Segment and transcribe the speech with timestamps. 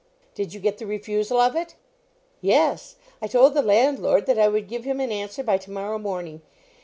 [0.33, 1.75] "Did you get the refusal of it?"
[2.41, 2.95] "Yes.
[3.21, 6.41] I told the landlord that I would give him an answer by to morrow morning.